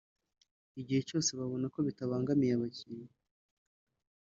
[0.81, 3.13] igihe cyose babona ko bitabangamiye abakiliya